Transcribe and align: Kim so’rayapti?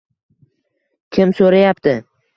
Kim 1.19 1.37
so’rayapti? 1.43 1.97